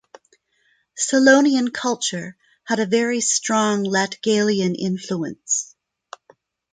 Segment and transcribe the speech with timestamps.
[0.97, 5.75] Selonian culture had a very strong Latgalian influence.